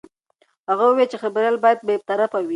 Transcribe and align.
هغه 0.69 0.83
وویل 0.85 1.09
چې 1.11 1.21
خبریال 1.23 1.55
باید 1.63 1.79
بې 1.87 1.95
طرفه 2.09 2.37
وي. 2.43 2.49